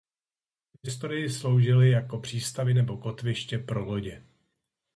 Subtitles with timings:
[0.83, 4.25] V historii sloužili jako přístavy nebo kotviště pro lodě.